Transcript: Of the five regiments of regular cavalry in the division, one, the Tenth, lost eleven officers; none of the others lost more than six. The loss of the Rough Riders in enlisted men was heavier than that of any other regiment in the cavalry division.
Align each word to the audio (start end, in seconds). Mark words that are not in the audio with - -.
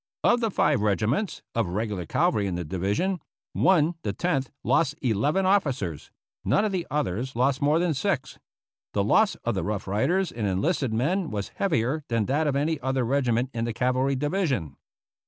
Of 0.23 0.39
the 0.39 0.49
five 0.49 0.81
regiments 0.81 1.43
of 1.53 1.67
regular 1.67 2.07
cavalry 2.07 2.47
in 2.47 2.55
the 2.55 2.63
division, 2.65 3.19
one, 3.53 3.93
the 4.01 4.13
Tenth, 4.13 4.49
lost 4.63 4.95
eleven 5.03 5.45
officers; 5.45 6.09
none 6.43 6.65
of 6.65 6.71
the 6.71 6.87
others 6.89 7.35
lost 7.35 7.61
more 7.61 7.77
than 7.77 7.93
six. 7.93 8.39
The 8.95 9.03
loss 9.03 9.35
of 9.45 9.53
the 9.53 9.63
Rough 9.63 9.87
Riders 9.87 10.31
in 10.31 10.47
enlisted 10.47 10.91
men 10.91 11.29
was 11.29 11.49
heavier 11.49 12.03
than 12.07 12.25
that 12.25 12.47
of 12.47 12.55
any 12.55 12.79
other 12.79 13.03
regiment 13.03 13.51
in 13.53 13.65
the 13.65 13.73
cavalry 13.73 14.15
division. 14.15 14.75